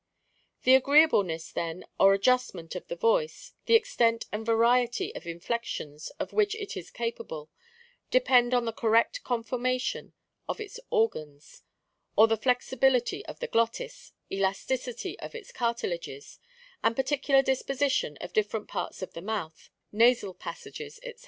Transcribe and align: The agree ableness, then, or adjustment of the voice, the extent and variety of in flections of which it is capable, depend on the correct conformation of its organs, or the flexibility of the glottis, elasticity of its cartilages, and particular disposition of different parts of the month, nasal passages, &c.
The 0.63 0.73
agree 0.73 1.03
ableness, 1.05 1.51
then, 1.53 1.85
or 1.99 2.15
adjustment 2.15 2.73
of 2.73 2.87
the 2.87 2.95
voice, 2.95 3.53
the 3.67 3.75
extent 3.75 4.25
and 4.31 4.43
variety 4.43 5.13
of 5.13 5.27
in 5.27 5.39
flections 5.39 6.09
of 6.19 6.33
which 6.33 6.55
it 6.55 6.75
is 6.75 6.89
capable, 6.89 7.51
depend 8.09 8.55
on 8.55 8.65
the 8.65 8.71
correct 8.73 9.23
conformation 9.23 10.13
of 10.49 10.59
its 10.59 10.79
organs, 10.89 11.61
or 12.15 12.25
the 12.27 12.35
flexibility 12.35 13.23
of 13.27 13.41
the 13.41 13.47
glottis, 13.47 14.13
elasticity 14.31 15.19
of 15.19 15.35
its 15.35 15.51
cartilages, 15.51 16.39
and 16.83 16.95
particular 16.95 17.43
disposition 17.43 18.17
of 18.21 18.33
different 18.33 18.67
parts 18.67 19.03
of 19.03 19.13
the 19.13 19.21
month, 19.21 19.69
nasal 19.91 20.33
passages, 20.33 20.99
&c. 21.03 21.13